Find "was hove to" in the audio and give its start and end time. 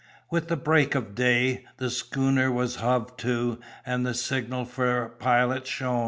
2.51-3.59